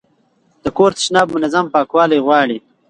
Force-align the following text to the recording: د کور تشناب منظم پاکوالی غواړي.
د 0.63 0.65
کور 0.77 0.91
تشناب 0.97 1.27
منظم 1.35 1.65
پاکوالی 1.75 2.19
غواړي. 2.25 2.57